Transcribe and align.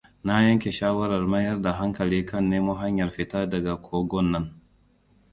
Na 0.27 0.35
yanke 0.43 0.71
shawarar 0.71 1.25
mayar 1.33 1.61
da 1.61 1.73
hankali 1.73 2.25
kan 2.25 2.49
nemo 2.49 2.73
hanyar 2.75 3.11
fita 3.11 3.45
daga 3.49 3.77
kogon 3.77 4.31
nan. 4.31 4.53